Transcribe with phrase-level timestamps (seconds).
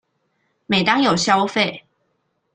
[0.65, 1.83] 每當有消費